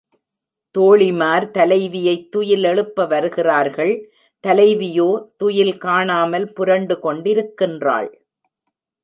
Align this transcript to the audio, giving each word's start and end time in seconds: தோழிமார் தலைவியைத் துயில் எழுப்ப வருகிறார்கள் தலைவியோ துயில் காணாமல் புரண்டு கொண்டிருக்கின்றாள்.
தோழிமார் 0.75 1.45
தலைவியைத் 1.51 2.31
துயில் 2.31 2.63
எழுப்ப 2.63 3.05
வருகிறார்கள் 3.05 3.93
தலைவியோ 4.43 5.09
துயில் 5.37 5.77
காணாமல் 5.77 6.49
புரண்டு 6.53 6.97
கொண்டிருக்கின்றாள். 7.03 8.09